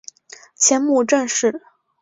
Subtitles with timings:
[0.55, 1.61] 前母郑氏。